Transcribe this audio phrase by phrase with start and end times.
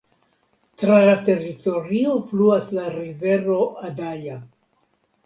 [0.83, 3.59] Tra la teritorio fluas la rivero
[3.91, 4.39] Adaja.